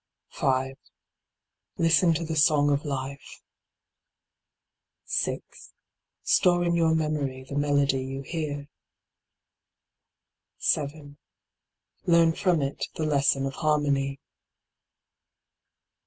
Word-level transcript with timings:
5. 0.29 0.75
Listen 1.77 2.11
to 2.15 2.25
the 2.25 2.35
song 2.35 2.71
of 2.71 2.85
life. 2.85 3.43
6. 5.05 5.73
Store 6.23 6.63
in 6.63 6.73
your 6.73 6.95
memory 6.95 7.43
the 7.47 7.53
melody 7.55 8.03
you 8.03 8.23
hear. 8.23 8.67
7. 10.57 11.17
Learn 12.07 12.33
from 12.33 12.63
it 12.63 12.87
the 12.95 13.05
lesson 13.05 13.45
of 13.45 13.53
harmony. 13.53 14.19